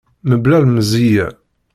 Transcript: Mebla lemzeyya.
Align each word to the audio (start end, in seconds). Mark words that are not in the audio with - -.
Mebla 0.29 0.57
lemzeyya. 0.63 1.27